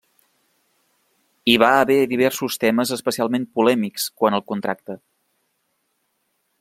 [1.51, 4.97] Hi va haver diversos temes especialment polèmics quant al contracte.